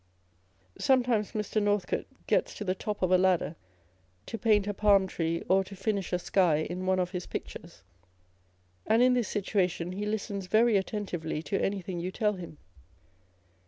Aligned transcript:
Sometimes 0.79 1.33
Mr. 1.33 1.61
Northcote 1.61 2.07
gets 2.25 2.55
to 2.55 2.63
the 2.63 2.73
top 2.73 3.03
of 3.03 3.11
a 3.11 3.19
ladder 3.19 3.55
to 4.25 4.35
paint 4.39 4.65
a 4.65 4.73
palm 4.73 5.05
tree 5.05 5.43
or 5.47 5.63
to 5.63 5.75
finish 5.75 6.11
a 6.11 6.17
sky 6.17 6.55
in 6.67 6.87
one 6.87 6.97
of 6.97 7.11
his 7.11 7.27
pictures; 7.27 7.83
and 8.87 9.03
in 9.03 9.13
this 9.13 9.27
situation 9.27 9.91
he 9.91 10.07
listens 10.07 10.47
very 10.47 10.75
attentively 10.75 11.43
to 11.43 11.61
anything 11.63 11.99
you 11.99 12.09
tell 12.11 12.33
him. 12.33 12.57